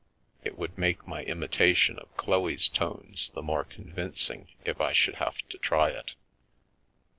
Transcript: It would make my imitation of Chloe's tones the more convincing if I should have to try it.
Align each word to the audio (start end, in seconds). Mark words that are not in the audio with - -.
It 0.43 0.57
would 0.57 0.79
make 0.79 1.07
my 1.07 1.21
imitation 1.21 1.99
of 1.99 2.17
Chloe's 2.17 2.67
tones 2.67 3.29
the 3.35 3.43
more 3.43 3.63
convincing 3.63 4.47
if 4.65 4.81
I 4.81 4.93
should 4.93 5.17
have 5.21 5.37
to 5.49 5.59
try 5.59 5.89
it. 5.89 6.15